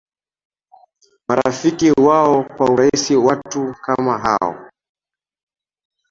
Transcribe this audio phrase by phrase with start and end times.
[1.27, 4.71] marafiki wao kwa urahisi Watu kama hao